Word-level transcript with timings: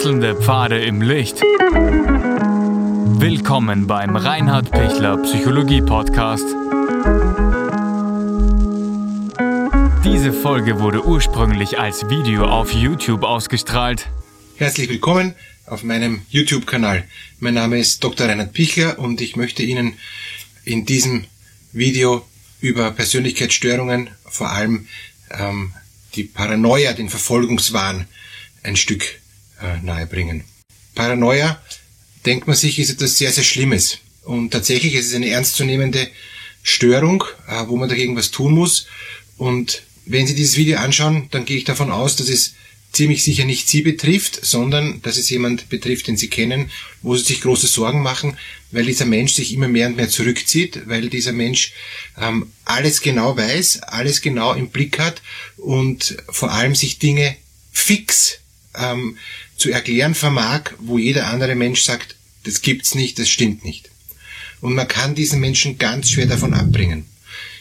Wechselnde 0.00 0.34
Pfade 0.34 0.82
im 0.82 1.02
Licht. 1.02 1.42
Willkommen 3.20 3.86
beim 3.86 4.16
Reinhard 4.16 4.70
Pichler 4.70 5.18
Psychologie 5.18 5.82
Podcast. 5.82 6.46
Diese 10.02 10.32
Folge 10.32 10.80
wurde 10.80 11.04
ursprünglich 11.04 11.78
als 11.78 12.08
Video 12.08 12.46
auf 12.46 12.72
YouTube 12.72 13.24
ausgestrahlt. 13.24 14.08
Herzlich 14.56 14.88
willkommen 14.88 15.34
auf 15.66 15.82
meinem 15.82 16.22
YouTube-Kanal. 16.30 17.06
Mein 17.38 17.52
Name 17.52 17.78
ist 17.78 18.02
Dr. 18.02 18.26
Reinhard 18.26 18.54
Pichler 18.54 18.98
und 18.98 19.20
ich 19.20 19.36
möchte 19.36 19.62
Ihnen 19.62 19.98
in 20.64 20.86
diesem 20.86 21.26
Video 21.74 22.26
über 22.62 22.90
Persönlichkeitsstörungen, 22.92 24.08
vor 24.24 24.50
allem 24.50 24.88
ähm, 25.30 25.74
die 26.14 26.24
Paranoia, 26.24 26.94
den 26.94 27.10
Verfolgungswahn, 27.10 28.06
ein 28.62 28.76
Stück 28.76 29.20
nahebringen. 29.82 30.44
Paranoia, 30.94 31.60
denkt 32.26 32.46
man 32.46 32.56
sich, 32.56 32.78
ist 32.78 32.90
etwas 32.90 33.16
sehr, 33.18 33.32
sehr 33.32 33.44
Schlimmes. 33.44 33.98
Und 34.22 34.50
tatsächlich 34.50 34.94
ist 34.94 35.08
es 35.08 35.14
eine 35.14 35.30
ernstzunehmende 35.30 36.08
Störung, 36.62 37.24
äh, 37.48 37.64
wo 37.68 37.76
man 37.76 37.88
dagegen 37.88 38.16
was 38.16 38.30
tun 38.30 38.52
muss. 38.52 38.86
Und 39.38 39.82
wenn 40.04 40.26
Sie 40.26 40.34
dieses 40.34 40.56
Video 40.56 40.78
anschauen, 40.78 41.28
dann 41.30 41.44
gehe 41.44 41.56
ich 41.56 41.64
davon 41.64 41.90
aus, 41.90 42.16
dass 42.16 42.28
es 42.28 42.54
ziemlich 42.92 43.22
sicher 43.22 43.44
nicht 43.44 43.68
Sie 43.68 43.82
betrifft, 43.82 44.44
sondern 44.44 45.00
dass 45.02 45.16
es 45.16 45.30
jemand 45.30 45.68
betrifft, 45.68 46.08
den 46.08 46.16
Sie 46.16 46.28
kennen, 46.28 46.70
wo 47.02 47.16
Sie 47.16 47.24
sich 47.24 47.40
große 47.40 47.68
Sorgen 47.68 48.02
machen, 48.02 48.36
weil 48.72 48.84
dieser 48.84 49.06
Mensch 49.06 49.32
sich 49.32 49.52
immer 49.52 49.68
mehr 49.68 49.86
und 49.86 49.96
mehr 49.96 50.08
zurückzieht, 50.08 50.82
weil 50.86 51.08
dieser 51.08 51.32
Mensch 51.32 51.72
ähm, 52.20 52.52
alles 52.64 53.00
genau 53.00 53.36
weiß, 53.36 53.82
alles 53.82 54.20
genau 54.20 54.54
im 54.54 54.68
Blick 54.68 54.98
hat 54.98 55.22
und 55.56 56.16
vor 56.28 56.50
allem 56.52 56.74
sich 56.74 56.98
Dinge 56.98 57.36
fix 57.72 58.39
ähm, 58.74 59.18
zu 59.56 59.70
erklären 59.70 60.14
vermag, 60.14 60.72
wo 60.78 60.98
jeder 60.98 61.26
andere 61.26 61.54
Mensch 61.54 61.82
sagt, 61.82 62.16
das 62.44 62.62
gibt's 62.62 62.94
nicht, 62.94 63.18
das 63.18 63.28
stimmt 63.28 63.64
nicht. 63.64 63.90
Und 64.60 64.74
man 64.74 64.88
kann 64.88 65.14
diesen 65.14 65.40
Menschen 65.40 65.78
ganz 65.78 66.10
schwer 66.10 66.26
davon 66.26 66.54
abbringen. 66.54 67.06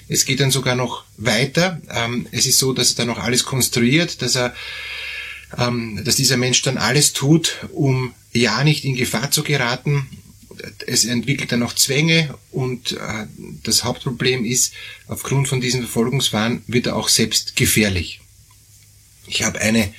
Es 0.08 0.26
geht 0.26 0.40
dann 0.40 0.52
sogar 0.52 0.76
noch 0.76 1.04
weiter. 1.18 1.82
Ähm, 1.90 2.28
es 2.32 2.46
ist 2.46 2.58
so, 2.58 2.74
dass 2.74 2.92
er 2.92 2.98
dann 2.98 3.08
noch 3.08 3.20
alles 3.20 3.44
konstruiert, 3.44 4.22
dass 4.22 4.36
er, 4.36 4.56
ähm, 5.58 6.02
dass 6.04 6.16
dieser 6.16 6.38
Mensch 6.38 6.62
dann 6.64 6.78
alles 6.78 7.14
tut, 7.14 7.68
um 7.72 8.14
ja 8.34 8.64
nicht 8.64 8.86
in 8.86 8.96
Gefahr 8.96 9.32
zu 9.32 9.44
geraten. 9.44 10.08
Es 10.88 11.06
entwickelt 11.06 11.52
dann 11.52 11.60
noch 11.60 11.74
Zwänge 11.74 12.36
und 12.52 12.94
äh, 12.94 13.28
das 13.64 13.84
Hauptproblem 13.84 14.44
ist, 14.44 14.74
aufgrund 15.08 15.48
von 15.48 15.62
diesem 15.62 15.82
Verfolgungswahn 15.82 16.64
wird 16.68 16.88
er 16.88 16.96
auch 16.96 17.08
selbst 17.08 17.56
gefährlich. 17.56 18.20
Ich 19.28 19.44
habe 19.44 19.62
eine 19.62 19.94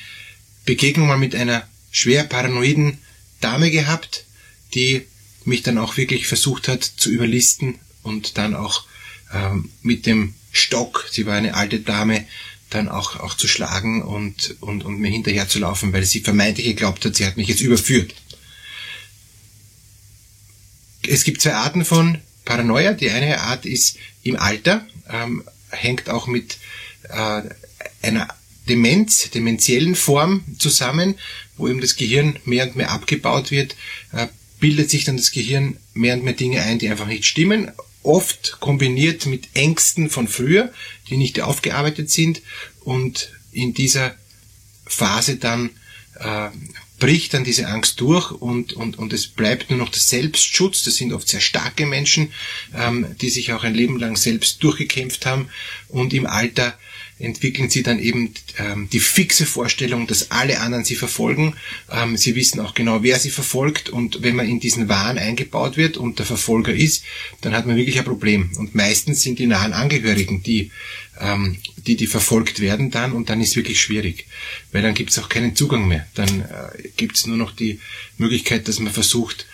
Begegnung 0.65 1.09
mal 1.09 1.19
mit 1.19 1.35
einer 1.35 1.67
schwer 1.91 2.25
paranoiden 2.25 2.99
Dame 3.41 3.71
gehabt, 3.71 4.25
die 4.75 5.07
mich 5.45 5.63
dann 5.63 5.79
auch 5.79 5.97
wirklich 5.97 6.27
versucht 6.27 6.69
hat 6.69 6.85
zu 6.85 7.11
überlisten 7.11 7.79
und 8.03 8.39
dann 8.39 8.55
auch 8.55 8.85
ähm, 9.33 9.71
mit 9.83 10.07
dem 10.07 10.35
Stock, 10.53 11.09
sie 11.11 11.27
war 11.27 11.37
eine 11.37 11.55
alte 11.55 11.81
Dame, 11.81 12.27
dann 12.71 12.89
auch, 12.89 13.19
auch 13.19 13.37
zu 13.37 13.49
schlagen 13.49 14.03
und, 14.03 14.57
und, 14.61 14.85
und 14.85 14.99
mir 14.99 15.11
hinterher 15.11 15.49
zu 15.49 15.59
laufen, 15.59 15.93
weil 15.93 16.05
sie 16.05 16.21
vermeintlich 16.21 16.67
geglaubt 16.67 17.05
hat, 17.05 17.17
sie 17.17 17.27
hat 17.27 17.37
mich 17.37 17.49
jetzt 17.49 17.61
überführt. 17.61 18.15
Es 21.07 21.25
gibt 21.25 21.41
zwei 21.43 21.55
Arten 21.55 21.85
von 21.85 22.19
Paranoia. 22.45 22.93
Die 22.93 23.11
eine 23.11 23.41
Art 23.41 23.67
ist 23.67 23.97
im 24.23 24.37
Alter, 24.37 24.87
ähm, 25.09 25.43
hängt 25.71 26.09
auch 26.09 26.27
mit 26.27 26.59
äh, 27.09 27.43
einer 28.03 28.29
Demenz, 28.69 29.31
dementiellen 29.31 29.95
Form 29.95 30.45
zusammen, 30.59 31.15
wo 31.57 31.69
eben 31.69 31.81
das 31.81 31.97
Gehirn 31.97 32.37
mehr 32.45 32.67
und 32.67 32.77
mehr 32.77 32.91
abgebaut 32.91 33.51
wird, 33.51 33.77
äh, 34.13 34.27
bildet 34.61 34.91
sich 34.91 35.05
dann 35.05 35.17
das 35.17 35.33
Gehirn 35.33 35.77
mehr 35.95 36.15
und 36.15 36.25
mehr 36.25 36.35
Dinge 36.35 36.63
ein, 36.63 36.79
die 36.79 36.89
einfach 36.89 37.07
nicht 37.07 37.25
stimmen, 37.25 37.71
oft 38.03 38.59
kombiniert 38.61 39.27
mit 39.27 39.49
Ängsten 39.55 40.11
von 40.11 40.29
früher, 40.29 40.73
die 41.09 41.17
nicht 41.17 41.41
aufgearbeitet 41.41 42.11
sind. 42.11 42.43
Und 42.81 43.31
in 43.53 43.75
dieser 43.75 44.15
Phase 44.87 45.37
dann 45.37 45.71
äh, 46.19 46.49
bricht 46.99 47.35
dann 47.35 47.45
diese 47.45 47.67
Angst 47.69 48.01
durch 48.01 48.31
und, 48.31 48.75
und, 48.75 48.99
und 48.99 49.13
es 49.13 49.27
bleibt 49.27 49.71
nur 49.71 49.79
noch 49.79 49.89
der 49.89 50.01
Selbstschutz. 50.01 50.83
Das 50.83 50.97
sind 50.97 51.13
oft 51.13 51.29
sehr 51.29 51.41
starke 51.41 51.87
Menschen, 51.87 52.33
ähm, 52.75 53.07
die 53.21 53.31
sich 53.31 53.53
auch 53.53 53.65
ein 53.65 53.75
Leben 53.75 53.99
lang 53.99 54.17
selbst 54.17 54.63
durchgekämpft 54.63 55.27
haben 55.27 55.49
und 55.93 56.13
im 56.13 56.27
Alter 56.27 56.79
entwickeln 57.19 57.69
sie 57.69 57.83
dann 57.83 57.99
eben 57.99 58.33
ähm, 58.59 58.89
die 58.91 59.01
fixe 59.01 59.45
Vorstellung, 59.45 60.07
dass 60.07 60.31
alle 60.31 60.61
anderen 60.61 60.85
sie 60.85 60.97
verfolgen. 60.97 61.55
Ähm, 61.91 62.17
sie 62.17 62.35
wissen 62.35 62.61
auch 62.61 62.75
genau, 62.75 63.03
wer 63.03 63.19
sie 63.19 63.31
verfolgt 63.31 63.91
und 63.91 64.23
wenn 64.23 64.37
man 64.37 64.49
in 64.49 64.59
diesen 64.59 64.89
Wahn 64.89 65.19
eingebaut 65.19 65.77
wird 65.77 65.97
und 65.99 66.19
der 66.19 66.27
Verfolger 66.27 66.73
ist, 66.73 67.05
dann 67.43 67.55
hat 67.55 67.67
man 67.67 67.77
wirklich 67.77 67.99
ein 67.99 68.05
Problem. 68.05 68.51
Und 68.57 68.75
meistens 68.75 69.23
sind 69.23 69.39
die 69.39 69.47
nahen 69.47 69.75
Angehörigen, 69.75 70.43
die 70.43 70.71
ähm, 71.21 71.59
die, 71.77 71.97
die 71.97 72.07
verfolgt 72.07 72.61
werden 72.61 72.91
dann 72.91 73.13
und 73.13 73.29
dann 73.29 73.41
ist 73.41 73.57
wirklich 73.57 73.81
schwierig, 73.81 74.27
weil 74.73 74.83
dann 74.83 74.95
gibt 74.95 75.11
es 75.11 75.19
auch 75.19 75.29
keinen 75.29 75.55
Zugang 75.55 75.87
mehr. 75.87 76.07
Dann 76.15 76.41
äh, 76.41 76.89
gibt 76.97 77.17
es 77.17 77.27
nur 77.27 77.37
noch 77.37 77.53
die 77.53 77.81
Möglichkeit, 78.17 78.69
dass 78.69 78.79
man 78.79 78.93
versucht, 78.93 79.47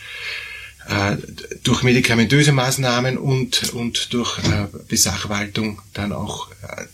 äh, 0.89 1.17
durch 1.63 1.83
medikamentöse 1.83 2.53
Maßnahmen 2.53 3.19
und, 3.19 3.73
und 3.73 4.13
durch 4.13 4.39
äh, 4.39 4.67
Besachwaltung 4.89 5.83
dann 5.93 6.13
auch 6.13 6.51
äh, 6.63 6.87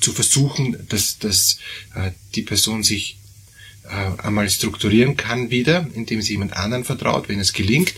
zu 0.00 0.12
versuchen, 0.12 0.76
dass, 0.88 1.18
dass 1.18 1.58
äh, 1.94 2.10
die 2.34 2.42
Person 2.42 2.82
sich 2.82 3.18
äh, 3.84 4.22
einmal 4.22 4.48
strukturieren 4.48 5.16
kann 5.16 5.50
wieder, 5.50 5.86
indem 5.94 6.22
sie 6.22 6.32
jemand 6.32 6.54
anderen 6.54 6.84
vertraut, 6.84 7.28
wenn 7.28 7.40
es 7.40 7.52
gelingt. 7.52 7.94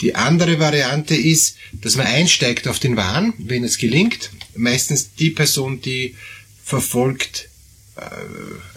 Die 0.00 0.14
andere 0.14 0.58
Variante 0.58 1.14
ist, 1.14 1.56
dass 1.72 1.96
man 1.96 2.06
einsteigt 2.06 2.66
auf 2.68 2.78
den 2.78 2.96
Wahn, 2.96 3.34
wenn 3.36 3.64
es 3.64 3.76
gelingt. 3.76 4.30
Meistens 4.56 5.14
die 5.14 5.30
Person, 5.30 5.82
die 5.82 6.16
verfolgt, 6.64 7.50
äh, 7.96 8.00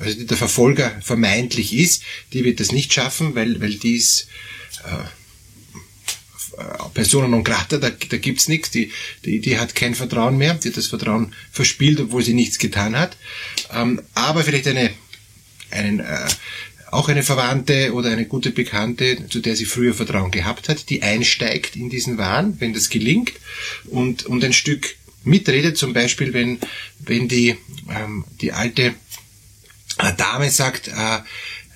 also 0.02 0.18
die 0.20 0.26
der 0.26 0.38
Verfolger 0.38 1.00
vermeintlich 1.02 1.74
ist, 1.74 2.04
die 2.34 2.44
wird 2.44 2.60
das 2.60 2.74
nicht 2.74 2.92
schaffen, 2.92 3.36
weil, 3.36 3.62
weil 3.62 3.76
die 3.76 3.96
ist 3.96 4.28
äh, 4.86 5.06
Persona 6.94 7.28
non 7.28 7.44
grata, 7.44 7.78
da, 7.78 7.90
da 7.90 8.18
gibt's 8.18 8.48
nichts, 8.48 8.70
die, 8.70 8.92
die, 9.26 9.40
die 9.40 9.58
hat 9.58 9.74
kein 9.74 9.96
Vertrauen 9.96 10.38
mehr, 10.38 10.54
die 10.54 10.70
hat 10.70 10.78
das 10.78 10.88
Vertrauen 10.88 11.34
verspielt, 11.52 12.00
obwohl 12.00 12.24
sie 12.24 12.34
nichts 12.34 12.60
getan 12.60 12.98
hat. 12.98 13.18
Ähm, 13.72 14.02
aber 14.14 14.44
vielleicht 14.44 14.68
eine, 14.68 14.92
einen, 15.72 16.00
äh, 16.00 16.28
auch 16.92 17.10
eine 17.10 17.24
Verwandte 17.24 17.94
oder 17.94 18.12
eine 18.12 18.26
gute 18.26 18.52
Bekannte, 18.52 19.28
zu 19.28 19.40
der 19.40 19.56
sie 19.56 19.66
früher 19.66 19.96
Vertrauen 19.96 20.30
gehabt 20.30 20.70
hat, 20.70 20.90
die 20.90 21.02
einsteigt 21.02 21.76
in 21.76 21.90
diesen 21.90 22.18
Wahn, 22.18 22.60
wenn 22.60 22.74
das 22.74 22.90
gelingt 22.90 23.34
und, 23.86 24.26
und 24.26 24.44
ein 24.44 24.54
Stück 24.54 24.96
mitredet, 25.24 25.78
zum 25.78 25.94
Beispiel 25.94 26.34
wenn, 26.34 26.60
wenn 27.00 27.28
die, 27.28 27.58
ähm, 27.90 28.26
die 28.42 28.52
alte 28.52 28.94
äh, 29.98 30.14
Dame 30.16 30.52
sagt, 30.52 30.90
äh, 30.90 31.20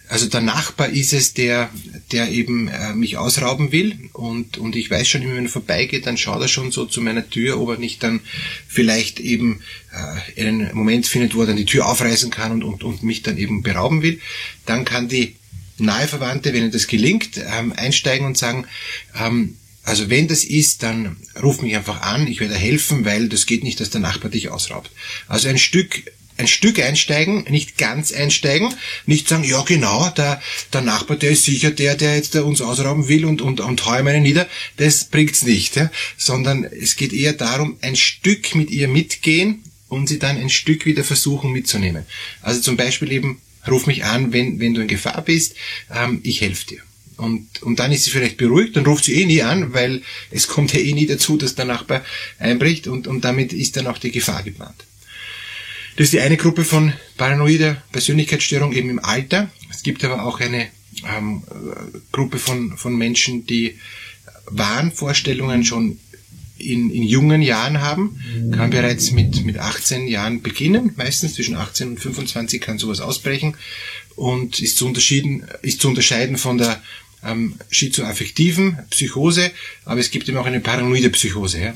also 0.09 0.27
der 0.27 0.41
Nachbar 0.41 0.89
ist 0.89 1.13
es, 1.13 1.33
der, 1.33 1.69
der 2.11 2.29
eben 2.31 2.67
äh, 2.67 2.93
mich 2.93 3.17
ausrauben 3.17 3.71
will 3.71 4.09
und, 4.13 4.57
und 4.57 4.75
ich 4.75 4.89
weiß 4.89 5.07
schon, 5.07 5.21
wenn 5.21 5.45
er 5.45 5.49
vorbeigeht, 5.49 6.05
dann 6.05 6.17
schaut 6.17 6.41
er 6.41 6.47
schon 6.47 6.71
so 6.71 6.85
zu 6.85 7.01
meiner 7.01 7.29
Tür, 7.29 7.59
ob 7.59 7.69
er 7.69 7.77
nicht 7.77 8.03
dann 8.03 8.21
vielleicht 8.67 9.19
eben 9.19 9.61
äh, 9.91 10.41
einen 10.41 10.73
Moment 10.73 11.07
findet, 11.07 11.35
wo 11.35 11.41
er 11.41 11.47
dann 11.47 11.57
die 11.57 11.65
Tür 11.65 11.87
aufreißen 11.87 12.31
kann 12.31 12.51
und, 12.51 12.63
und, 12.63 12.83
und 12.83 13.03
mich 13.03 13.21
dann 13.23 13.37
eben 13.37 13.63
berauben 13.63 14.01
will. 14.01 14.19
Dann 14.65 14.85
kann 14.85 15.09
die 15.09 15.35
nahe 15.77 16.07
Verwandte, 16.07 16.53
wenn 16.53 16.63
ihr 16.63 16.71
das 16.71 16.87
gelingt, 16.87 17.37
ähm, 17.37 17.73
einsteigen 17.75 18.25
und 18.25 18.37
sagen, 18.37 18.65
ähm, 19.19 19.57
also 19.83 20.09
wenn 20.09 20.27
das 20.27 20.43
ist, 20.43 20.83
dann 20.83 21.15
ruf 21.41 21.61
mich 21.61 21.75
einfach 21.75 22.01
an, 22.01 22.27
ich 22.27 22.41
werde 22.41 22.55
helfen, 22.55 23.05
weil 23.05 23.29
das 23.29 23.45
geht 23.45 23.63
nicht, 23.63 23.79
dass 23.79 23.89
der 23.89 24.01
Nachbar 24.01 24.29
dich 24.29 24.49
ausraubt. 24.49 24.91
Also 25.27 25.47
ein 25.47 25.57
Stück 25.57 26.03
ein 26.37 26.47
Stück 26.47 26.79
einsteigen, 26.79 27.45
nicht 27.49 27.77
ganz 27.77 28.11
einsteigen, 28.11 28.73
nicht 29.05 29.27
sagen, 29.27 29.43
ja 29.43 29.61
genau, 29.61 30.09
der, 30.09 30.41
der 30.71 30.81
Nachbar, 30.81 31.17
der 31.17 31.31
ist 31.31 31.45
sicher 31.45 31.71
der, 31.71 31.95
der 31.95 32.15
jetzt 32.15 32.35
uns 32.35 32.61
ausrauben 32.61 33.07
will 33.07 33.25
und, 33.25 33.41
und, 33.41 33.59
und 33.59 33.85
hau 33.85 33.99
ihm 33.99 34.07
einen 34.07 34.23
nieder, 34.23 34.47
das 34.77 35.05
bringt's 35.05 35.43
nicht, 35.43 35.75
ja? 35.75 35.91
sondern 36.17 36.63
es 36.63 36.95
geht 36.95 37.13
eher 37.13 37.33
darum, 37.33 37.77
ein 37.81 37.95
Stück 37.95 38.55
mit 38.55 38.69
ihr 38.69 38.87
mitgehen 38.87 39.63
und 39.87 40.07
sie 40.07 40.19
dann 40.19 40.37
ein 40.37 40.49
Stück 40.49 40.85
wieder 40.85 41.03
versuchen 41.03 41.51
mitzunehmen. 41.51 42.05
Also 42.41 42.61
zum 42.61 42.77
Beispiel 42.77 43.11
eben, 43.11 43.41
ruf 43.67 43.87
mich 43.87 44.05
an, 44.05 44.33
wenn, 44.33 44.59
wenn 44.59 44.73
du 44.73 44.81
in 44.81 44.87
Gefahr 44.87 45.21
bist, 45.23 45.55
ähm, 45.93 46.21
ich 46.23 46.41
helfe 46.41 46.67
dir. 46.67 46.81
Und, 47.17 47.63
und 47.63 47.79
dann 47.79 47.91
ist 47.91 48.03
sie 48.03 48.11
vielleicht 48.11 48.37
beruhigt, 48.37 48.75
dann 48.75 48.85
ruft 48.85 49.05
sie 49.05 49.19
eh 49.19 49.25
nie 49.25 49.41
an, 49.41 49.73
weil 49.73 50.03
es 50.29 50.47
kommt 50.47 50.73
ja 50.73 50.79
eh 50.79 50.93
nie 50.93 51.07
dazu, 51.07 51.35
dass 51.35 51.55
der 51.55 51.65
Nachbar 51.65 52.05
einbricht 52.37 52.87
und, 52.87 53.07
und 53.07 53.25
damit 53.25 53.53
ist 53.53 53.75
dann 53.75 53.87
auch 53.87 53.97
die 53.97 54.11
Gefahr 54.11 54.43
geplant. 54.43 54.85
Das 55.97 56.05
ist 56.05 56.13
die 56.13 56.19
eine 56.19 56.37
Gruppe 56.37 56.63
von 56.63 56.93
paranoider 57.17 57.81
Persönlichkeitsstörung 57.91 58.71
eben 58.71 58.89
im 58.89 59.03
Alter. 59.03 59.49
Es 59.71 59.81
gibt 59.81 60.03
aber 60.05 60.23
auch 60.23 60.39
eine 60.39 60.67
ähm, 61.17 61.43
Gruppe 62.11 62.37
von, 62.37 62.77
von 62.77 62.95
Menschen, 62.95 63.47
die 63.47 63.79
Wahnvorstellungen 64.45 65.65
schon 65.65 65.99
in, 66.59 66.91
in 66.91 67.01
jungen 67.03 67.41
Jahren 67.41 67.81
haben, 67.81 68.19
kann 68.51 68.69
bereits 68.69 69.11
mit, 69.11 69.43
mit 69.43 69.57
18 69.57 70.07
Jahren 70.07 70.41
beginnen. 70.41 70.91
Meistens 70.95 71.33
zwischen 71.33 71.55
18 71.55 71.89
und 71.89 71.99
25 71.99 72.61
kann 72.61 72.77
sowas 72.77 73.01
ausbrechen. 73.01 73.55
und 74.15 74.59
ist 74.59 74.77
zu 74.77 74.85
unterschieden, 74.85 75.47
ist 75.63 75.81
zu 75.81 75.87
unterscheiden 75.87 76.37
von 76.37 76.59
der 76.59 76.81
ähm, 77.23 77.55
schizoaffektiven 77.71 78.77
Psychose, 78.91 79.51
aber 79.85 79.99
es 79.99 80.11
gibt 80.11 80.29
eben 80.29 80.37
auch 80.37 80.45
eine 80.45 80.59
paranoide 80.59 81.09
Psychose. 81.09 81.59
Ja? 81.59 81.73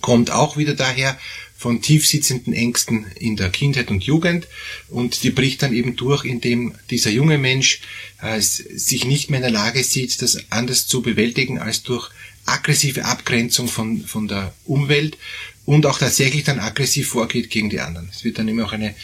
Kommt 0.00 0.30
auch 0.30 0.56
wieder 0.56 0.74
daher 0.74 1.18
von 1.56 1.80
tiefsitzenden 1.80 2.52
Ängsten 2.52 3.06
in 3.18 3.36
der 3.36 3.48
Kindheit 3.48 3.90
und 3.90 4.04
Jugend 4.04 4.46
und 4.88 5.22
die 5.22 5.30
bricht 5.30 5.62
dann 5.62 5.72
eben 5.72 5.96
durch, 5.96 6.24
indem 6.24 6.74
dieser 6.90 7.10
junge 7.10 7.38
Mensch 7.38 7.80
äh, 8.20 8.40
sich 8.40 9.06
nicht 9.06 9.30
mehr 9.30 9.38
in 9.38 9.44
der 9.44 9.52
Lage 9.52 9.82
sieht, 9.82 10.20
das 10.20 10.50
anders 10.50 10.86
zu 10.86 11.00
bewältigen 11.00 11.58
als 11.58 11.82
durch 11.82 12.10
aggressive 12.44 13.04
Abgrenzung 13.06 13.68
von, 13.68 14.02
von 14.02 14.28
der 14.28 14.54
Umwelt 14.64 15.16
und 15.64 15.86
auch 15.86 15.98
tatsächlich 15.98 16.44
dann 16.44 16.60
aggressiv 16.60 17.08
vorgeht 17.08 17.50
gegen 17.50 17.70
die 17.70 17.80
anderen. 17.80 18.08
Es 18.12 18.22
wird 18.22 18.38
dann 18.38 18.48
immer 18.48 18.66
auch 18.66 18.72
eine 18.72 18.94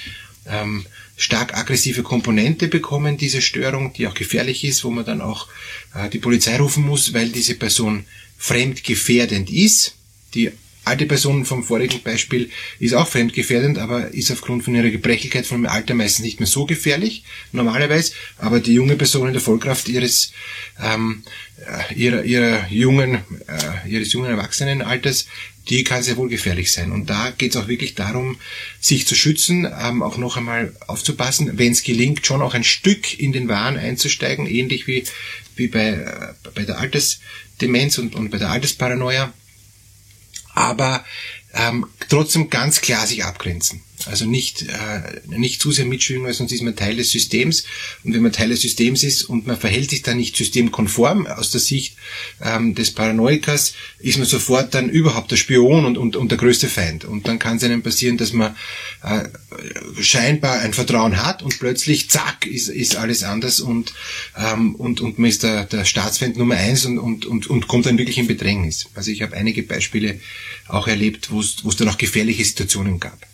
ähm, 0.46 0.84
stark 1.16 1.56
aggressive 1.56 2.02
Komponente 2.02 2.68
bekommen, 2.68 3.16
diese 3.16 3.42
Störung, 3.42 3.92
die 3.92 4.06
auch 4.06 4.14
gefährlich 4.14 4.64
ist, 4.64 4.84
wo 4.84 4.90
man 4.90 5.04
dann 5.04 5.20
auch 5.20 5.48
äh, 5.94 6.08
die 6.08 6.18
Polizei 6.18 6.56
rufen 6.58 6.84
muss, 6.84 7.14
weil 7.14 7.30
diese 7.30 7.54
Person 7.54 8.04
fremdgefährdend 8.38 9.50
ist. 9.50 9.94
Die 10.34 10.52
alte 10.84 11.06
Person 11.06 11.44
vom 11.44 11.62
vorigen 11.62 12.02
Beispiel 12.02 12.50
ist 12.78 12.94
auch 12.94 13.08
fremdgefährdend, 13.08 13.78
aber 13.78 14.08
ist 14.08 14.30
aufgrund 14.30 14.64
von 14.64 14.74
ihrer 14.74 14.90
Gebrechlichkeit 14.90 15.46
von 15.46 15.62
dem 15.62 15.70
Alter 15.70 15.94
meistens 15.94 16.24
nicht 16.24 16.40
mehr 16.40 16.46
so 16.46 16.66
gefährlich, 16.66 17.24
normalerweise. 17.52 18.12
Aber 18.38 18.60
die 18.60 18.74
junge 18.74 18.96
Person 18.96 19.28
in 19.28 19.32
der 19.32 19.42
Vollkraft 19.42 19.88
ihres, 19.88 20.32
ähm, 20.82 21.22
äh, 21.58 21.94
ihrer, 21.94 22.24
ihrer 22.24 22.68
jungen, 22.68 23.14
äh, 23.46 23.88
ihres 23.88 24.12
jungen 24.12 24.30
Erwachsenenalters 24.30 25.26
die 25.68 25.84
kann 25.84 26.02
sehr 26.02 26.16
wohl 26.16 26.28
gefährlich 26.28 26.72
sein. 26.72 26.92
Und 26.92 27.08
da 27.08 27.30
geht 27.30 27.54
es 27.54 27.56
auch 27.56 27.68
wirklich 27.68 27.94
darum, 27.94 28.36
sich 28.80 29.06
zu 29.06 29.14
schützen, 29.14 29.66
ähm, 29.80 30.02
auch 30.02 30.16
noch 30.16 30.36
einmal 30.36 30.74
aufzupassen, 30.86 31.58
wenn 31.58 31.72
es 31.72 31.82
gelingt, 31.82 32.26
schon 32.26 32.42
auch 32.42 32.54
ein 32.54 32.64
Stück 32.64 33.18
in 33.18 33.32
den 33.32 33.48
Wahn 33.48 33.76
einzusteigen, 33.76 34.46
ähnlich 34.46 34.86
wie, 34.86 35.04
wie 35.56 35.68
bei, 35.68 35.88
äh, 35.88 36.50
bei 36.54 36.64
der 36.64 36.78
Altersdemenz 36.78 37.98
und, 37.98 38.14
und 38.14 38.30
bei 38.30 38.38
der 38.38 38.50
Altersparanoia. 38.50 39.32
Aber 40.54 41.04
ähm, 41.54 41.86
trotzdem 42.08 42.50
ganz 42.50 42.80
klar 42.80 43.06
sich 43.06 43.24
abgrenzen. 43.24 43.82
Also 44.08 44.24
nicht, 44.24 44.62
äh, 44.62 45.20
nicht 45.26 45.60
zu 45.60 45.72
sehr 45.72 45.84
mitschwingen, 45.84 46.24
weil 46.24 46.34
sonst 46.34 46.52
ist 46.52 46.62
man 46.62 46.76
Teil 46.76 46.96
des 46.96 47.10
Systems. 47.10 47.64
Und 48.04 48.14
wenn 48.14 48.22
man 48.22 48.32
Teil 48.32 48.48
des 48.48 48.60
Systems 48.60 49.02
ist 49.02 49.24
und 49.24 49.46
man 49.46 49.58
verhält 49.58 49.90
sich 49.90 50.02
dann 50.02 50.16
nicht 50.16 50.36
systemkonform 50.36 51.26
aus 51.26 51.50
der 51.50 51.60
Sicht 51.60 51.96
ähm, 52.42 52.74
des 52.74 52.92
Paranoikers, 52.92 53.74
ist 53.98 54.18
man 54.18 54.26
sofort 54.26 54.74
dann 54.74 54.88
überhaupt 54.88 55.30
der 55.30 55.36
Spion 55.36 55.84
und, 55.84 55.98
und, 55.98 56.16
und 56.16 56.30
der 56.30 56.38
größte 56.38 56.68
Feind. 56.68 57.04
Und 57.04 57.28
dann 57.28 57.38
kann 57.38 57.56
es 57.56 57.64
einem 57.64 57.82
passieren, 57.82 58.16
dass 58.16 58.32
man 58.32 58.56
äh, 59.02 59.24
scheinbar 60.00 60.60
ein 60.60 60.72
Vertrauen 60.72 61.22
hat 61.22 61.42
und 61.42 61.58
plötzlich, 61.58 62.10
zack, 62.10 62.46
ist, 62.46 62.68
ist 62.68 62.96
alles 62.96 63.22
anders 63.22 63.60
und, 63.60 63.92
ähm, 64.36 64.74
und, 64.74 65.00
und 65.00 65.18
man 65.18 65.28
ist 65.28 65.42
der, 65.42 65.64
der 65.64 65.84
Staatsfeind 65.84 66.36
Nummer 66.36 66.56
eins 66.56 66.84
und, 66.84 66.98
und, 66.98 67.26
und, 67.26 67.46
und 67.48 67.68
kommt 67.68 67.86
dann 67.86 67.98
wirklich 67.98 68.18
in 68.18 68.26
Bedrängnis. 68.26 68.86
Also 68.94 69.10
ich 69.10 69.22
habe 69.22 69.36
einige 69.36 69.62
Beispiele 69.62 70.20
auch 70.68 70.88
erlebt, 70.88 71.30
wo 71.30 71.40
es 71.40 71.76
dann 71.76 71.88
auch 71.88 71.98
gefährliche 71.98 72.44
Situationen 72.44 73.00
gab. 73.00 73.31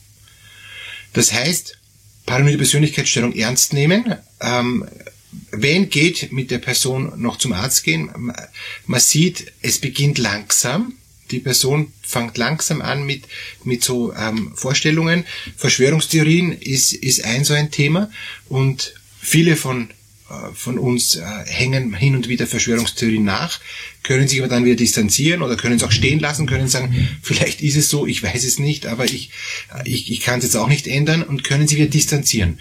Das 1.19 1.33
heißt, 1.33 1.77
paranoide 2.27 2.59
Persönlichkeitsstörung 2.59 3.35
ernst 3.35 3.73
nehmen. 3.73 4.15
Ähm, 4.41 4.89
wenn 5.51 5.91
geht, 5.91 6.31
mit 6.31 6.53
der 6.53 6.59
Person 6.59 7.13
noch 7.17 7.39
zum 7.39 7.53
Arzt 7.55 7.83
gehen. 7.83 8.33
Man 8.87 9.01
sieht, 9.01 9.53
es 9.61 9.79
beginnt 9.79 10.19
langsam. 10.19 10.95
Die 11.33 11.41
Person 11.41 11.93
fängt 12.03 12.39
langsam 12.39 12.83
an 12.83 13.05
mit, 13.05 13.25
mit 13.65 13.83
so 13.83 14.15
ähm, 14.15 14.53
Vorstellungen. 14.55 15.25
Verschwörungstheorien 15.57 16.53
ist, 16.53 16.93
ist 16.93 17.25
ein 17.25 17.43
so 17.43 17.53
ein 17.53 17.73
Thema 17.73 18.13
und 18.49 18.95
viele 19.21 19.57
von 19.57 19.91
von 20.53 20.79
uns 20.79 21.17
äh, 21.17 21.23
hängen 21.47 21.95
hin 21.95 22.15
und 22.15 22.29
wieder 22.29 22.47
Verschwörungstheorien 22.47 23.25
nach, 23.25 23.61
können 24.03 24.29
sich 24.29 24.39
aber 24.41 24.49
dann 24.49 24.65
wieder 24.65 24.77
distanzieren 24.77 25.41
oder 25.43 25.57
können 25.57 25.77
es 25.77 25.83
auch 25.83 25.91
stehen 25.91 26.21
lassen, 26.21 26.47
können 26.47 26.69
sagen, 26.69 27.09
vielleicht 27.23 27.63
ist 27.63 27.77
es 27.77 27.89
so, 27.89 28.07
ich 28.07 28.23
weiß 28.23 28.45
es 28.45 28.59
nicht, 28.59 28.87
aber 28.87 29.07
ich, 29.07 29.31
äh, 29.75 29.89
ich, 29.89 30.11
ich 30.11 30.21
kann 30.21 30.39
es 30.39 30.45
jetzt 30.45 30.57
auch 30.57 30.69
nicht 30.69 30.87
ändern 30.87 31.23
und 31.23 31.45
können 31.45 31.67
sich 31.67 31.79
wieder 31.79 31.89
distanzieren. 31.89 32.59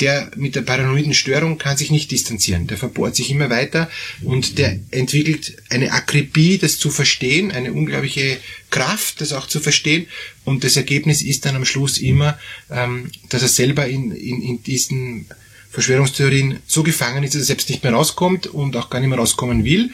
Der 0.00 0.30
mit 0.36 0.54
der 0.54 0.62
paranoiden 0.62 1.12
Störung 1.12 1.58
kann 1.58 1.76
sich 1.76 1.90
nicht 1.90 2.10
distanzieren, 2.10 2.66
der 2.66 2.78
verbohrt 2.78 3.14
sich 3.14 3.30
immer 3.30 3.50
weiter 3.50 3.90
und 4.22 4.56
der 4.58 4.78
entwickelt 4.90 5.56
eine 5.68 5.92
Akribie, 5.92 6.56
das 6.56 6.78
zu 6.78 6.90
verstehen, 6.90 7.52
eine 7.52 7.74
unglaubliche 7.74 8.38
Kraft, 8.70 9.20
das 9.20 9.32
auch 9.32 9.46
zu 9.46 9.60
verstehen. 9.60 10.06
Und 10.44 10.64
das 10.64 10.76
Ergebnis 10.76 11.22
ist 11.22 11.44
dann 11.44 11.56
am 11.56 11.64
Schluss 11.64 11.98
immer, 11.98 12.38
ähm, 12.70 13.10
dass 13.28 13.42
er 13.42 13.48
selber 13.48 13.86
in, 13.86 14.12
in, 14.12 14.42
in 14.42 14.62
diesen 14.62 15.26
Verschwörungstheorien 15.74 16.60
so 16.66 16.84
gefangen 16.84 17.24
ist, 17.24 17.34
dass 17.34 17.42
er 17.42 17.46
selbst 17.46 17.68
nicht 17.68 17.82
mehr 17.82 17.92
rauskommt 17.92 18.46
und 18.46 18.76
auch 18.76 18.90
gar 18.90 19.00
nicht 19.00 19.08
mehr 19.08 19.18
rauskommen 19.18 19.64
will, 19.64 19.90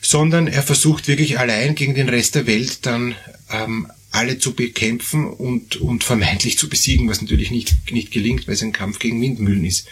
sondern 0.00 0.46
er 0.46 0.62
versucht 0.62 1.08
wirklich 1.08 1.38
allein 1.38 1.74
gegen 1.74 1.94
den 1.94 2.08
Rest 2.08 2.36
der 2.36 2.46
Welt 2.46 2.86
dann 2.86 3.16
ähm, 3.50 3.88
alle 4.12 4.38
zu 4.38 4.54
bekämpfen 4.54 5.26
und, 5.26 5.76
und 5.76 6.04
vermeintlich 6.04 6.56
zu 6.58 6.68
besiegen, 6.68 7.08
was 7.08 7.20
natürlich 7.20 7.50
nicht, 7.50 7.74
nicht 7.90 8.12
gelingt, 8.12 8.46
weil 8.46 8.54
es 8.54 8.62
ein 8.62 8.72
Kampf 8.72 9.00
gegen 9.00 9.20
Windmühlen 9.20 9.64
ist. 9.64 9.88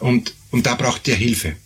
Und, 0.00 0.34
und 0.50 0.66
da 0.66 0.74
braucht 0.74 1.08
er 1.08 1.16
Hilfe. 1.16 1.56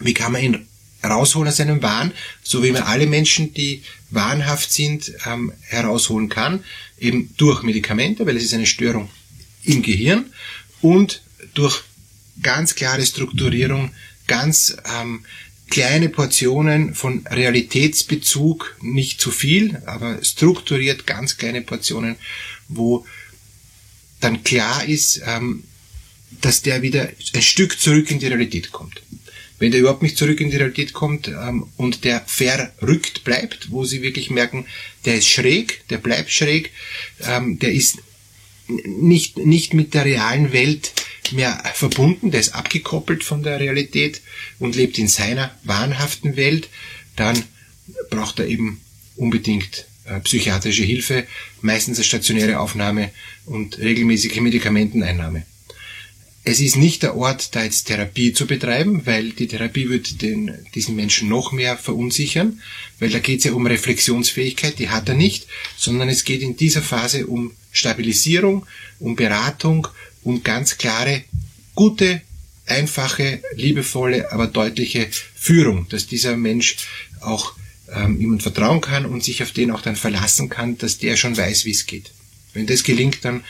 Wie 0.00 0.14
kann 0.14 0.32
man 0.32 0.42
ihn 0.42 0.66
rausholen 1.04 1.48
aus 1.48 1.58
seinem 1.58 1.82
Wahn, 1.82 2.10
so 2.42 2.64
wie 2.64 2.72
man 2.72 2.82
alle 2.82 3.06
Menschen, 3.06 3.54
die 3.54 3.82
wahnhaft 4.10 4.72
sind, 4.72 5.12
ähm, 5.24 5.52
herausholen 5.60 6.28
kann, 6.28 6.64
eben 6.98 7.32
durch 7.36 7.62
Medikamente, 7.62 8.26
weil 8.26 8.36
es 8.36 8.44
ist 8.44 8.54
eine 8.54 8.66
Störung 8.66 9.08
im 9.62 9.82
Gehirn 9.82 10.26
und 10.80 11.22
durch 11.54 11.84
ganz 12.40 12.74
klare 12.74 13.04
Strukturierung, 13.04 13.90
ganz 14.26 14.76
ähm, 14.84 15.24
kleine 15.68 16.08
Portionen 16.08 16.94
von 16.94 17.26
Realitätsbezug, 17.26 18.76
nicht 18.82 19.20
zu 19.20 19.30
viel, 19.30 19.80
aber 19.86 20.22
strukturiert 20.22 21.06
ganz 21.06 21.38
kleine 21.38 21.62
Portionen, 21.62 22.16
wo 22.68 23.06
dann 24.20 24.44
klar 24.44 24.84
ist, 24.86 25.22
ähm, 25.26 25.64
dass 26.40 26.62
der 26.62 26.82
wieder 26.82 27.08
ein 27.34 27.42
Stück 27.42 27.80
zurück 27.80 28.10
in 28.10 28.18
die 28.18 28.26
Realität 28.26 28.72
kommt. 28.72 29.02
Wenn 29.58 29.70
der 29.70 29.80
überhaupt 29.80 30.02
nicht 30.02 30.18
zurück 30.18 30.40
in 30.40 30.50
die 30.50 30.56
Realität 30.56 30.92
kommt 30.92 31.28
ähm, 31.28 31.68
und 31.76 32.04
der 32.04 32.22
verrückt 32.26 33.24
bleibt, 33.24 33.70
wo 33.70 33.84
sie 33.84 34.02
wirklich 34.02 34.30
merken, 34.30 34.66
der 35.04 35.16
ist 35.16 35.28
schräg, 35.28 35.86
der 35.88 35.98
bleibt 35.98 36.30
schräg, 36.30 36.70
ähm, 37.20 37.58
der 37.58 37.72
ist 37.72 37.98
nicht, 38.68 39.38
nicht 39.38 39.72
mit 39.74 39.94
der 39.94 40.04
realen 40.04 40.52
Welt 40.52 40.92
mehr 41.32 41.62
verbunden, 41.74 42.30
der 42.30 42.40
ist 42.40 42.54
abgekoppelt 42.54 43.24
von 43.24 43.42
der 43.42 43.60
Realität 43.60 44.20
und 44.58 44.76
lebt 44.76 44.98
in 44.98 45.08
seiner 45.08 45.56
wahnhaften 45.64 46.36
Welt, 46.36 46.68
dann 47.16 47.42
braucht 48.10 48.38
er 48.38 48.46
eben 48.46 48.80
unbedingt 49.16 49.86
äh, 50.04 50.20
psychiatrische 50.20 50.84
Hilfe, 50.84 51.26
meistens 51.60 51.98
eine 51.98 52.04
stationäre 52.04 52.60
Aufnahme 52.60 53.10
und 53.46 53.78
regelmäßige 53.78 54.40
Medikamenteneinnahme. 54.40 55.44
Es 56.44 56.58
ist 56.58 56.76
nicht 56.76 57.04
der 57.04 57.16
Ort, 57.16 57.54
da 57.54 57.62
jetzt 57.62 57.84
Therapie 57.84 58.32
zu 58.32 58.48
betreiben, 58.48 59.06
weil 59.06 59.30
die 59.30 59.46
Therapie 59.46 59.88
wird 59.88 60.22
den, 60.22 60.66
diesen 60.74 60.96
Menschen 60.96 61.28
noch 61.28 61.52
mehr 61.52 61.78
verunsichern, 61.78 62.60
weil 62.98 63.10
da 63.10 63.20
geht 63.20 63.38
es 63.38 63.44
ja 63.44 63.52
um 63.52 63.64
Reflexionsfähigkeit, 63.64 64.80
die 64.80 64.88
hat 64.88 65.08
er 65.08 65.14
nicht, 65.14 65.46
sondern 65.76 66.08
es 66.08 66.24
geht 66.24 66.42
in 66.42 66.56
dieser 66.56 66.82
Phase 66.82 67.28
um 67.28 67.52
Stabilisierung, 67.70 68.66
um 68.98 69.14
Beratung, 69.14 69.86
um 70.22 70.42
ganz 70.42 70.78
klare, 70.78 71.24
gute, 71.74 72.22
einfache, 72.66 73.42
liebevolle, 73.54 74.32
aber 74.32 74.46
deutliche 74.46 75.08
Führung, 75.34 75.88
dass 75.88 76.06
dieser 76.06 76.36
Mensch 76.36 76.76
auch 77.20 77.54
ähm, 77.92 78.20
jemand 78.20 78.42
vertrauen 78.42 78.80
kann 78.80 79.04
und 79.06 79.22
sich 79.24 79.42
auf 79.42 79.52
den 79.52 79.70
auch 79.70 79.82
dann 79.82 79.96
verlassen 79.96 80.48
kann, 80.48 80.78
dass 80.78 80.98
der 80.98 81.16
schon 81.16 81.36
weiß, 81.36 81.64
wie 81.64 81.72
es 81.72 81.86
geht. 81.86 82.12
Wenn 82.54 82.66
das 82.66 82.84
gelingt, 82.84 83.24
dann 83.24 83.42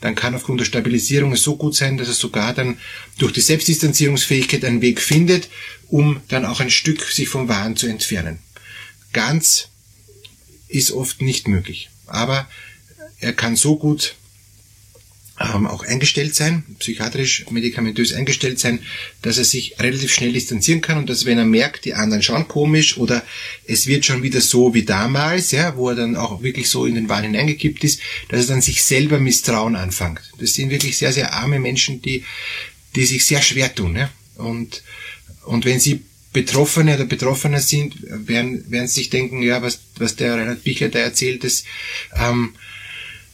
dann 0.00 0.14
kann 0.14 0.34
aufgrund 0.34 0.60
der 0.60 0.64
Stabilisierung 0.64 1.32
es 1.32 1.42
so 1.42 1.56
gut 1.56 1.74
sein, 1.74 1.96
dass 1.96 2.08
er 2.08 2.14
sogar 2.14 2.54
dann 2.54 2.78
durch 3.18 3.32
die 3.32 3.40
Selbstdistanzierungsfähigkeit 3.40 4.64
einen 4.64 4.80
Weg 4.80 5.00
findet, 5.00 5.48
um 5.88 6.20
dann 6.28 6.44
auch 6.44 6.60
ein 6.60 6.70
Stück 6.70 7.02
sich 7.02 7.28
vom 7.28 7.48
Wahn 7.48 7.76
zu 7.76 7.88
entfernen. 7.88 8.38
Ganz 9.12 9.68
ist 10.68 10.92
oft 10.92 11.20
nicht 11.20 11.48
möglich. 11.48 11.90
Aber 12.06 12.48
er 13.18 13.32
kann 13.32 13.56
so 13.56 13.76
gut 13.76 14.14
ähm, 15.40 15.66
auch 15.66 15.84
eingestellt 15.84 16.34
sein, 16.34 16.64
psychiatrisch, 16.78 17.46
medikamentös 17.50 18.12
eingestellt 18.12 18.58
sein, 18.58 18.80
dass 19.22 19.38
er 19.38 19.44
sich 19.44 19.78
relativ 19.78 20.12
schnell 20.12 20.32
distanzieren 20.32 20.80
kann 20.80 20.98
und 20.98 21.08
dass 21.08 21.24
wenn 21.24 21.38
er 21.38 21.44
merkt, 21.44 21.84
die 21.84 21.94
anderen 21.94 22.22
schauen 22.22 22.48
komisch 22.48 22.98
oder 22.98 23.22
es 23.64 23.86
wird 23.86 24.04
schon 24.04 24.22
wieder 24.22 24.40
so 24.40 24.74
wie 24.74 24.82
damals, 24.82 25.52
ja, 25.52 25.76
wo 25.76 25.90
er 25.90 25.96
dann 25.96 26.16
auch 26.16 26.42
wirklich 26.42 26.68
so 26.68 26.86
in 26.86 26.94
den 26.96 27.08
Wahn 27.08 27.24
hineingekippt 27.24 27.84
ist, 27.84 28.00
dass 28.28 28.46
er 28.46 28.54
dann 28.54 28.62
sich 28.62 28.82
selber 28.82 29.20
Misstrauen 29.20 29.76
anfängt. 29.76 30.20
Das 30.38 30.54
sind 30.54 30.70
wirklich 30.70 30.98
sehr, 30.98 31.12
sehr 31.12 31.32
arme 31.34 31.60
Menschen, 31.60 32.02
die, 32.02 32.24
die 32.96 33.06
sich 33.06 33.24
sehr 33.24 33.42
schwer 33.42 33.72
tun. 33.74 33.96
Ja? 33.96 34.10
Und, 34.36 34.82
und 35.44 35.64
wenn 35.64 35.78
sie 35.78 36.02
Betroffene 36.32 36.94
oder 36.94 37.04
Betroffener 37.06 37.60
sind, 37.60 37.96
werden, 38.02 38.70
werden 38.70 38.88
sich 38.88 39.08
denken, 39.08 39.42
ja, 39.42 39.62
was, 39.62 39.80
was 39.96 40.16
der 40.16 40.34
Reinhard 40.34 40.62
Bichler 40.62 40.88
da 40.88 40.98
erzählt, 40.98 41.42
das, 41.42 41.64
ähm, 42.14 42.54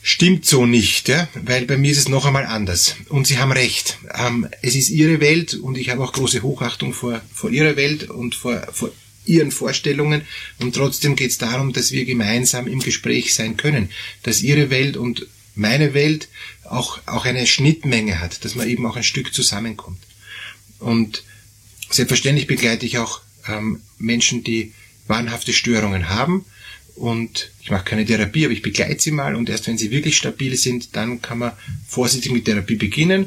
stimmt 0.05 0.45
so 0.45 0.67
nicht, 0.67 1.09
ja? 1.09 1.29
weil 1.35 1.65
bei 1.65 1.79
mir 1.79 1.91
ist 1.91 1.99
es 1.99 2.09
noch 2.09 2.27
einmal 2.27 2.45
anders. 2.45 2.95
Und 3.09 3.27
Sie 3.27 3.39
haben 3.39 3.53
recht. 3.53 3.99
Ähm, 4.15 4.47
es 4.61 4.77
ist 4.77 4.91
Ihre 4.91 5.19
Welt 5.21 5.55
und 5.55 5.79
ich 5.79 5.89
habe 5.89 6.05
auch 6.05 6.13
große 6.13 6.43
Hochachtung 6.43 6.93
vor, 6.93 7.23
vor 7.33 7.51
Ihrer 7.51 7.75
Welt 7.77 8.11
und 8.11 8.35
vor, 8.35 8.69
vor 8.71 8.93
Ihren 9.25 9.51
Vorstellungen. 9.51 10.21
Und 10.61 10.75
trotzdem 10.75 11.17
geht 11.17 11.31
es 11.31 11.39
darum, 11.39 11.73
dass 11.73 11.91
wir 11.91 12.05
gemeinsam 12.05 12.67
im 12.67 12.81
Gespräch 12.81 13.35
sein 13.35 13.57
können, 13.57 13.89
dass 14.23 14.43
Ihre 14.43 14.69
Welt 14.69 14.99
und 14.99 15.27
meine 15.55 15.95
Welt 15.95 16.29
auch, 16.65 17.01
auch 17.07 17.25
eine 17.25 17.47
Schnittmenge 17.47 18.21
hat, 18.21 18.45
dass 18.45 18.57
man 18.57 18.69
eben 18.69 18.85
auch 18.85 18.97
ein 18.97 19.05
Stück 19.05 19.33
zusammenkommt. 19.33 20.03
Und 20.81 21.25
selbstverständlich 21.89 22.47
begleite 22.47 22.85
ich 22.85 22.99
auch 22.99 23.23
ähm, 23.49 23.81
Menschen, 23.97 24.45
die 24.45 24.75
wahnhafte 25.07 25.55
Störungen 25.55 26.11
haben 26.11 26.45
und 26.95 27.51
ich 27.61 27.71
mache 27.71 27.85
keine 27.85 28.05
Therapie, 28.05 28.45
aber 28.45 28.53
ich 28.53 28.63
begleite 28.63 29.01
sie 29.01 29.11
mal 29.11 29.35
und 29.35 29.49
erst 29.49 29.67
wenn 29.67 29.79
sie 29.79 29.91
wirklich 29.91 30.17
stabil 30.17 30.57
sind, 30.57 30.95
dann 30.97 31.21
kann 31.21 31.39
man 31.39 31.53
vorsichtig 31.87 32.33
mit 32.33 32.45
Therapie 32.45 32.77
beginnen. 32.77 33.27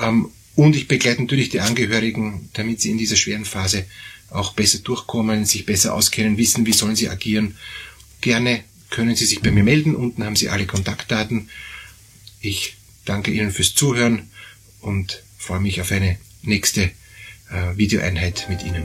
Ähm, 0.00 0.30
und 0.54 0.76
ich 0.76 0.86
begleite 0.86 1.22
natürlich 1.22 1.48
die 1.48 1.60
Angehörigen, 1.60 2.48
damit 2.52 2.80
sie 2.80 2.90
in 2.90 2.98
dieser 2.98 3.16
schweren 3.16 3.44
Phase 3.44 3.84
auch 4.30 4.52
besser 4.52 4.78
durchkommen, 4.78 5.44
sich 5.44 5.66
besser 5.66 5.94
auskennen, 5.94 6.38
wissen, 6.38 6.66
wie 6.66 6.72
sollen 6.72 6.96
sie 6.96 7.08
agieren. 7.08 7.56
Gerne 8.20 8.62
können 8.94 9.16
Sie 9.16 9.26
sich 9.26 9.40
bei 9.40 9.50
mir 9.50 9.64
melden. 9.64 9.96
Unten 9.96 10.24
haben 10.24 10.36
Sie 10.36 10.48
alle 10.48 10.66
Kontaktdaten. 10.66 11.50
Ich 12.40 12.76
danke 13.04 13.32
Ihnen 13.32 13.50
fürs 13.50 13.74
Zuhören 13.74 14.30
und 14.80 15.22
freue 15.36 15.60
mich 15.60 15.80
auf 15.80 15.90
eine 15.90 16.16
nächste 16.42 16.84
äh, 17.50 17.76
Videoeinheit 17.76 18.46
mit 18.48 18.62
Ihnen. 18.62 18.84